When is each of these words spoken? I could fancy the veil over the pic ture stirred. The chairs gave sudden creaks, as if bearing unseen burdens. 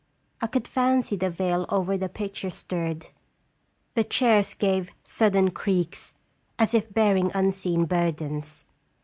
I 0.41 0.47
could 0.47 0.67
fancy 0.67 1.15
the 1.15 1.29
veil 1.29 1.67
over 1.69 1.95
the 1.95 2.09
pic 2.09 2.33
ture 2.33 2.49
stirred. 2.49 3.05
The 3.93 4.03
chairs 4.03 4.55
gave 4.55 4.89
sudden 5.03 5.51
creaks, 5.51 6.15
as 6.57 6.73
if 6.73 6.91
bearing 6.91 7.29
unseen 7.35 7.85
burdens. 7.85 8.65